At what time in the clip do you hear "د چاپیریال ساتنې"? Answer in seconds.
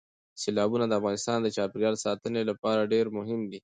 1.41-2.41